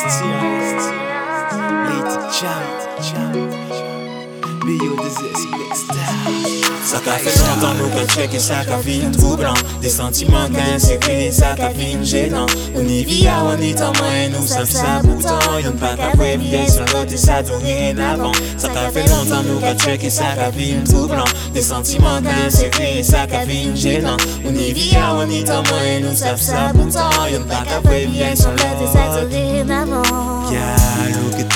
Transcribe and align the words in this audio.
Late 0.00 0.14
chant, 2.32 3.02
chant. 3.02 3.87
Ça 6.84 6.98
qu'a 7.02 7.12
fait 7.12 7.38
longtemps 7.38 7.74
nous 7.78 7.88
qu'a 7.88 8.06
checké 8.06 8.38
ça 8.38 8.64
qu'a 8.66 8.76
vin 8.76 9.10
troublant 9.12 9.54
Des 9.80 9.88
sentiments 9.88 10.46
qu'a 10.52 10.74
insécuré 10.74 11.30
ça 11.30 11.54
qu'a 11.56 11.70
vin 11.70 12.02
gênant 12.02 12.44
On 12.74 12.82
y 12.82 13.02
vit 13.02 13.26
à 13.28 13.44
on 13.44 13.56
est 13.58 13.80
en 13.80 13.92
nous 14.30 14.46
savent 14.46 14.70
ça 14.70 15.00
pourtant 15.02 15.58
Y'en 15.64 15.72
pas 15.72 15.96
qu'à 15.96 16.14
prévier 16.14 16.68
sur 16.68 16.82
l'autre 16.82 17.12
et 17.12 17.16
ça 17.16 17.42
tout 17.42 17.54
rien 17.62 17.96
avant. 17.96 18.32
Ça 18.58 18.68
qu'a 18.68 18.90
fait 18.90 19.08
longtemps 19.08 19.42
nous 19.42 19.58
qu'a 19.58 19.74
checké 19.74 20.10
ça 20.10 20.34
qu'a 20.36 20.50
vin 20.50 20.84
troublant 20.84 21.24
Des 21.54 21.62
sentiments 21.62 22.20
qu'a 22.20 22.46
insécuré 22.46 23.02
ça 23.02 23.26
qu'a 23.26 23.46
vin 23.46 23.74
gênant 23.74 24.18
On 24.44 24.54
y 24.54 24.72
vit 24.74 24.96
à 24.96 25.14
on 25.14 25.30
est 25.30 25.48
en 25.48 25.62
nous 26.02 26.14
savent 26.14 26.42
ça 26.42 26.72
pourtant 26.74 27.26
Y'en 27.32 27.42
pas 27.44 27.64
qu'à 27.66 27.80
prévier 27.80 28.36
sur 28.36 28.50
l'autre 28.50 28.82
et 28.82 28.92
ça 28.92 29.22
tout 29.22 29.28
rien 29.30 29.66
avant 29.70 30.02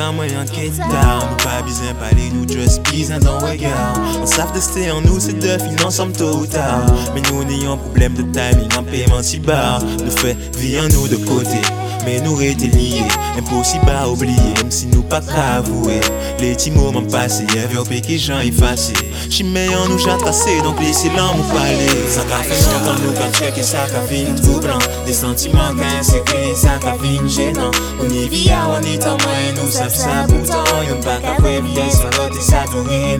Time 0.00 0.16
when 0.16 0.30
get 0.46 0.78
down 0.78 1.28
Nous 1.28 1.36
pas 1.44 1.60
besoin 1.60 1.92
parler, 1.92 2.30
nous 2.32 2.48
just 2.48 2.82
besoin 2.90 3.18
d'en 3.18 3.38
regard. 3.38 4.00
On 4.22 4.24
savent 4.24 4.54
de 4.54 4.58
stay 4.58 4.90
en 4.90 5.02
nous, 5.02 5.20
c'est 5.20 5.34
de 5.34 5.62
finance 5.62 6.00
ensemble 6.00 6.14
tôt 6.14 6.38
ou 6.38 6.46
tard. 6.46 6.86
Mais 7.14 7.20
nous 7.20 7.44
n'ayons 7.44 7.76
problème 7.76 8.14
de 8.14 8.22
timing, 8.22 8.70
en 8.78 8.82
paiement 8.82 9.22
si 9.22 9.40
bas. 9.40 9.78
Nous 10.02 10.10
fait 10.10 10.38
vie 10.56 10.80
en 10.80 10.88
nous 10.88 11.06
de 11.06 11.16
côté 11.16 11.60
mais 12.04 12.20
nous 12.20 12.34
rester 12.34 12.68
liés, 12.68 13.02
impossible 13.38 13.90
à 13.90 14.08
oublier, 14.08 14.36
même 14.56 14.70
si 14.70 14.86
nous 14.86 15.02
pas 15.02 15.20
qu'à 15.20 15.56
avouer. 15.56 16.00
Les 16.38 16.54
petits 16.54 16.70
moments 16.70 17.02
passés, 17.02 17.46
enveloppés 17.64 18.00
qui 18.00 18.18
j'en 18.18 18.40
effacé. 18.40 18.92
J'suis 19.28 19.44
meilleur 19.44 19.88
nous 19.88 19.98
j'ai 19.98 20.16
tracé, 20.18 20.60
donc 20.62 20.80
laissez 20.80 21.08
l'amour 21.08 21.44
parler. 21.46 21.88
Ça 22.08 22.22
qu'a 22.22 22.42
fait 22.42 22.72
longtemps 22.72 23.00
nous 23.04 23.12
qu'a 23.12 23.38
checké, 23.38 23.62
ça 23.62 23.86
qu'a 23.92 24.02
fait 24.02 24.26
troublant. 24.42 24.78
Des 25.06 25.12
sentiments 25.12 25.74
qu'a 25.78 25.98
insécuré, 25.98 26.54
ça 26.54 26.78
qu'a 26.80 26.94
fait 26.94 27.28
gênant. 27.28 27.70
On 28.00 28.08
y 28.08 28.28
vit 28.28 28.50
à 28.50 28.68
on 28.68 28.82
est 28.82 29.04
en 29.04 29.16
moins, 29.18 29.62
nous 29.62 29.70
savons 29.70 29.90
ça 29.90 30.26
pourtant. 30.28 30.64
Y'en 30.88 31.00
pas 31.00 31.18
qu'à 31.18 31.34
prévenir, 31.34 31.90
sur 31.90 32.04
l'autre 32.04 32.38
et 32.38 32.42
ça 32.42 32.64
tout 32.70 32.84
rien 32.88 33.18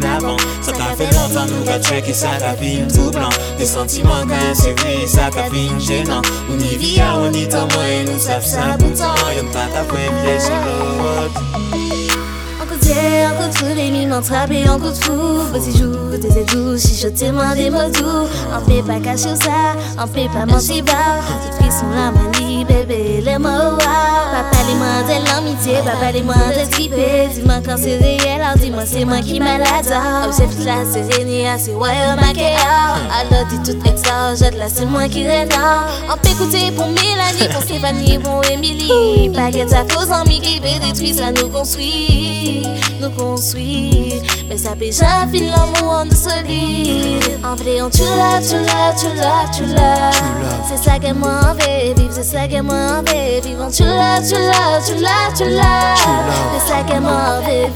avant. 1.36 1.46
Ça 1.46 1.46
qu'a 1.46 1.46
fait 1.46 1.46
longtemps 1.46 1.46
nous 1.46 1.64
qu'a 1.64 1.80
checké, 1.80 2.12
ça 2.12 2.28
qu'a 2.38 2.54
fait 2.54 2.86
troublant. 2.88 3.28
Des 3.58 3.66
sentiments 3.66 4.26
qu'a 4.26 4.50
insécuré, 4.50 5.06
ça 5.06 5.30
qu'a 5.30 5.44
fait 5.44 5.80
gênant. 5.80 6.22
On 6.50 6.58
y 6.58 6.76
vit 6.76 7.00
à 7.00 7.16
on 7.16 7.32
est 7.32 7.54
en 7.54 7.66
moins, 7.68 8.04
nous 8.06 8.18
savons 8.18 8.46
ça 8.46 8.76
pourtant 8.78 9.14
Y'en 9.36 9.50
pas 9.52 9.66
qu'à 9.72 9.84
prévenir, 9.84 10.40
sur 10.40 10.50
l'autre 10.50 11.60
un 12.98 13.34
coup 13.34 13.48
de 13.48 13.54
fou, 13.56 13.66
les 13.76 13.90
mimes 13.90 14.10
m'entraper 14.10 14.68
en 14.68 14.78
coup 14.78 14.90
de 14.90 14.94
fou. 14.94 15.12
Petit 15.52 15.78
jour, 15.78 16.10
des 16.10 16.44
doux, 16.44 16.78
chichoter 16.78 17.32
moi 17.32 17.54
des 17.54 17.70
mots 17.70 17.90
doux. 17.92 18.28
On 18.54 18.70
fait 18.70 18.82
pas 18.82 19.00
cacher 19.00 19.36
ça, 19.36 19.76
on 19.98 20.06
fait 20.06 20.28
pas 20.28 20.46
mentir 20.46 20.84
bas. 20.84 21.20
Toute 21.26 21.54
frisson 21.60 21.86
la 21.90 22.10
manie, 22.10 22.64
bébé, 22.64 23.22
les 23.22 23.38
mots 23.38 23.76
Papa, 23.78 24.58
les 24.58 24.59
de 25.02 25.26
l'amitié, 25.26 25.74
papa, 25.84 26.12
les 26.12 26.22
de 26.22 26.70
triper. 26.70 27.28
Dis-moi 27.34 27.56
quand 27.64 27.76
c'est 27.76 27.96
réel, 27.96 28.40
alors 28.40 28.56
dis-moi 28.56 28.82
c'est 28.86 29.04
moi 29.04 29.20
qui 29.20 29.38
malade. 29.38 29.92
Objectif 30.24 30.64
là, 30.64 30.76
c'est 30.90 31.02
réuni, 31.14 31.44
c'est 31.58 31.74
ouais, 31.74 31.94
ma 32.16 32.28
Alors 32.28 33.46
dis 33.48 33.72
tout 33.72 33.78
extra, 33.88 34.34
jette 34.34 34.56
là, 34.56 34.66
c'est 34.68 34.86
moi 34.86 35.08
qui 35.08 35.26
rêve. 35.26 35.48
On 36.08 36.16
peut 36.16 36.30
écouter 36.30 36.70
pour 36.76 36.86
Mélanie, 36.86 37.52
pour 37.52 37.62
Stéphanie, 37.62 38.18
pour 38.18 38.44
Émilie. 38.50 39.28
Baguette 39.30 39.72
à 39.72 39.84
faux 39.88 40.12
amis 40.12 40.40
qui 40.40 40.58
veut 40.58 40.78
détruire, 40.80 41.14
ça 41.14 41.32
nous 41.32 41.48
construit 41.48 42.66
nous 43.00 43.10
construit. 43.10 44.22
Mais 44.48 44.58
ça 44.58 44.70
peut 44.76 44.90
jamais 44.90 45.50
l'amour 45.50 45.92
en 45.92 46.10
solide. 46.10 47.38
En 47.44 47.54
vrai, 47.54 47.82
on 47.82 47.90
tu 47.90 48.02
l'as, 48.02 48.40
tu 48.40 48.56
l'as, 48.56 48.94
tu 48.98 49.06
l'as, 49.16 49.50
tu 49.52 49.64
l'as. 49.74 50.49
C'est 50.72 50.88
ça 50.88 51.00
que 51.00 51.12
moi 51.12 51.52
veut 51.54 51.94
vivre, 51.94 52.12
c'est 52.12 52.22
ça 52.22 52.46
que 52.46 52.62
moi 52.62 53.02
veut 53.04 53.40
vivre. 53.42 53.68
Tu 53.72 53.82
l'as, 53.82 54.22
tu 54.22 54.34
l'as, 54.34 54.80
tu 54.86 54.94
l'as, 55.02 55.32
tu 55.36 55.50
l'as. 55.50 55.96
C'est 56.54 56.68
ça 56.68 56.82
que 56.84 57.00
moi 57.00 57.40
veux 57.44 57.66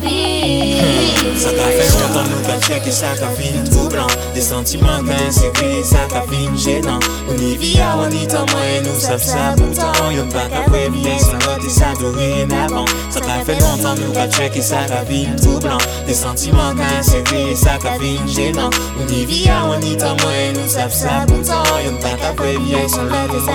vivre. 0.74 1.38
Ça 1.38 1.50
t'a 1.50 1.64
fait 1.64 1.90
longtemps 1.98 2.28
nous 2.28 2.46
qu'a 2.46 2.60
checké, 2.60 2.90
ça 2.90 3.06
qu'a 3.18 3.28
fini 3.30 3.68
troublant. 3.70 4.06
Des 4.34 4.40
sentiments 4.40 5.02
qu'a 5.04 5.26
insécuré, 5.28 5.82
ça 5.82 6.06
qu'a 6.08 6.22
fini 6.22 6.58
gênant. 6.58 7.00
On 7.28 7.34
y 7.36 7.56
vit 7.56 7.80
on 7.96 8.10
y 8.10 8.24
et 8.24 8.80
nous 8.82 8.98
savons 8.98 9.18
ça 9.18 9.54
pourtant. 9.56 10.10
Y'en 10.10 10.28
pas 10.28 10.46
qu'à 10.48 10.62
prévenir, 10.70 11.18
ça 11.18 11.38
va 11.46 11.56
et 11.64 11.70
ça 11.70 11.92
dorénavant. 12.00 12.84
Ça 13.10 13.20
t'a 13.20 13.44
fait 13.44 13.60
longtemps 13.60 13.94
nous 13.94 14.12
qu'a 14.12 14.28
checké, 14.28 14.62
ça 14.62 14.84
qu'a 14.86 15.04
vin 15.04 15.34
troublant 15.36 15.78
Des 16.06 16.14
sentiments 16.14 16.74
qu'a 16.74 16.98
insécuré, 16.98 17.54
ça 17.54 17.78
qu'a 17.82 17.98
vin 17.98 18.26
gênant 18.26 18.70
On 19.00 19.12
y 19.12 19.24
vit 19.24 19.48
on 19.64 19.80
y 19.80 19.92
et 19.94 20.52
nous 20.52 20.68
savons 20.68 20.90
ça 20.90 21.24
pourtant 21.26 21.62
Y'en 21.84 21.96
pas 22.00 22.16
qu'à 22.16 22.32
prévenir, 22.32 22.88
sur 22.88 23.02
l'autre 23.02 23.36
et 23.36 23.46
ça. 23.46 23.52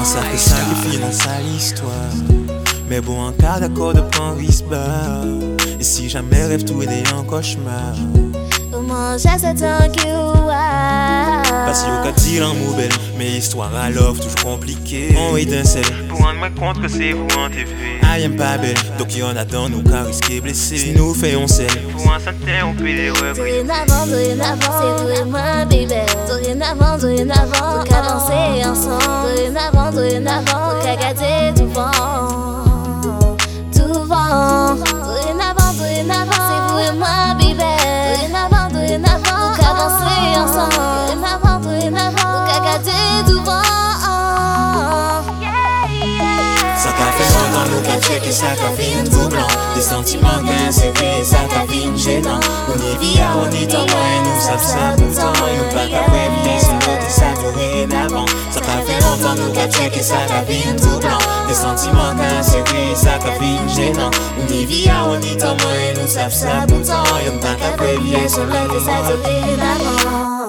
On 0.00 0.04
savait 0.04 0.36
sacrifier 0.36 0.98
dans 0.98 1.12
sa 1.12 1.40
histoire 1.40 2.39
mais 2.90 3.00
bon, 3.00 3.20
en 3.20 3.30
cas 3.30 3.60
d'accord 3.60 3.94
de 3.94 4.00
prendre 4.00 4.36
risque 4.36 4.64
bas. 4.64 5.22
Et 5.78 5.84
si 5.84 6.08
jamais 6.08 6.44
rêve 6.44 6.64
tout 6.64 6.82
est 6.82 7.12
un 7.12 7.22
cauchemar. 7.22 7.94
Comment 8.72 9.16
j'essaie 9.16 9.54
de 9.54 9.60
Parce 11.64 11.82
qu'il 11.84 11.92
y 11.92 12.08
a 12.08 12.12
dire 12.12 12.48
en 12.48 12.76
belle 12.76 12.90
mais 13.16 13.30
histoire 13.30 13.72
à 13.76 13.90
l'offre 13.90 14.20
toujours 14.20 14.52
compliquée. 14.56 15.14
On 15.16 15.36
étincelle 15.36 15.84
pour 16.08 16.18
rendre 16.18 16.52
compte 16.58 16.82
que 16.82 16.88
c'est 16.88 17.12
vous 17.12 17.28
en 17.38 17.48
TV. 17.48 17.70
Ah, 18.02 18.18
y'aime 18.18 18.34
pas 18.34 18.58
belle, 18.58 18.74
donc 18.98 19.16
y'en 19.16 19.36
a 19.36 19.44
dans 19.44 19.68
nous 19.68 19.82
qu'à 19.82 20.02
risquer 20.02 20.40
blessé. 20.40 20.76
Si 20.76 20.92
nous 20.92 21.14
faisons 21.14 21.46
celle, 21.46 21.68
pour 21.92 22.12
un 22.12 22.18
santé, 22.18 22.60
on 22.64 22.74
peut 22.74 22.84
les 22.84 23.10
repris. 23.10 23.36
Dorénavant, 23.36 24.06
dorénavant, 24.06 24.72
c'est 24.80 25.04
vous 25.04 25.10
et 25.10 25.24
moi, 25.30 25.64
baby. 25.66 25.86
Dorénavant, 26.26 26.98
dorénavant, 26.98 27.84
on 27.86 27.94
avancer 27.94 28.68
ensemble. 28.68 29.36
Dorénavant, 29.36 29.92
dorénavant, 29.92 30.80
on 30.80 30.84
garder. 30.84 31.39
Checker 48.00 48.32
ça 48.32 48.46
qu'a 48.56 48.70
fait 48.70 49.04
troublant 49.04 49.46
Des 49.74 49.80
sentiments 49.80 50.42
qu'insécurés, 50.44 51.24
ça 51.24 51.38
qu'a 51.48 51.66
fait 51.66 51.96
gênant 51.96 52.40
On 52.68 52.98
vit 52.98 53.20
à 53.20 53.36
on 53.36 53.50
est 53.50 53.74
en 53.74 53.86
loin, 53.86 54.22
nous 54.24 54.40
savons 54.40 54.58
ça 54.58 54.94
pourtant 54.96 55.32
Y'en 55.46 55.74
pas 55.74 55.86
qu'à 55.86 56.02
prévenir, 56.04 56.60
sur 56.60 56.72
l'autre 56.72 57.08
ça 57.08 57.32
dorénavant 57.40 58.26
Ça 58.50 58.60
qu'a 58.60 58.82
fait 58.82 59.00
longtemps, 59.00 59.34
nous 59.36 59.52
qu'a 59.52 59.68
checké 59.68 60.02
ça 60.02 60.16
qu'a 60.26 60.42
fait 60.42 60.74
troublant 60.76 61.18
Des 61.48 61.54
sentiments 61.54 62.14
qu'insécurés, 62.16 62.94
ça 62.94 63.18
qu'a 63.18 63.32
fait 63.32 63.74
gênant 63.74 64.10
On 64.40 64.46
vit 64.46 64.88
à 64.88 65.04
on 65.06 65.20
est 65.20 65.42
en 65.44 65.54
loin, 65.56 66.00
nous 66.00 66.08
savons 66.08 66.30
ça 66.30 66.66
pourtant 66.66 67.04
Y'en 67.24 67.38
pas 67.38 67.54
qu'à 67.54 67.76
prévenir, 67.76 68.28
sur 68.28 68.44
l'autre 68.44 68.80
ça 68.84 69.02
dorénavant 69.02 70.39